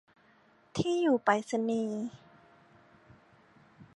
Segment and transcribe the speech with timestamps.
[0.75, 2.01] ที่อยู่ไปรษณีย์